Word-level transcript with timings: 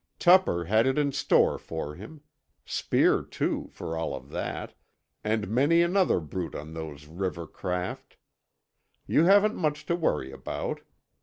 Tupper 0.17 0.63
had 0.65 0.87
it 0.87 0.97
in 0.97 1.11
store 1.11 1.59
for 1.59 1.93
him; 1.93 2.21
Speer 2.65 3.21
too, 3.21 3.69
for 3.71 3.95
all 3.95 4.15
of 4.15 4.31
that, 4.31 4.73
and 5.23 5.47
many 5.47 5.83
another 5.83 6.19
brute 6.19 6.55
on 6.55 6.73
those 6.73 7.05
river 7.05 7.45
craft. 7.45 8.17
You 9.05 9.25
haven't 9.25 9.53
much 9.55 9.85
to 9.85 9.95
worry 9.95 10.31
about. 10.31 10.81